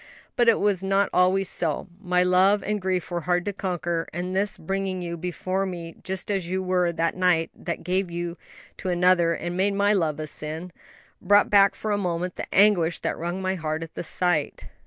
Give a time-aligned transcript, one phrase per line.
[0.35, 4.35] But it was not always so; my love and grief were hard to conquer, and
[4.35, 8.35] this bringing you before me just as you were that night that gave you
[8.77, 10.71] to another and made my love a sin
[11.21, 14.65] brought back for a moment the anguish that wrung my heart at the sight."